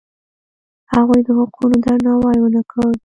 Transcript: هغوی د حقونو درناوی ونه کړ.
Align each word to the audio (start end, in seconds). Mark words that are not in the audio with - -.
هغوی 0.93 1.19
د 1.25 1.29
حقونو 1.37 1.77
درناوی 1.85 2.37
ونه 2.41 2.61
کړ. 2.71 2.91